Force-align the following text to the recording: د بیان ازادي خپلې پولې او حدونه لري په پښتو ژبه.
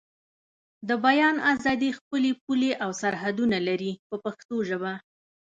د 0.87 0.89
بیان 1.05 1.35
ازادي 1.53 1.89
خپلې 1.99 2.31
پولې 2.43 2.71
او 2.83 2.91
حدونه 3.21 3.57
لري 3.67 3.91
په 4.07 4.15
پښتو 4.23 4.55
ژبه. 4.69 4.93